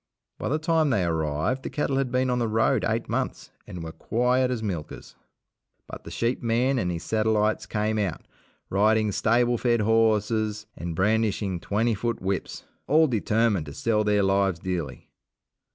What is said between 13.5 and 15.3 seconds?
to sell their lives dearly.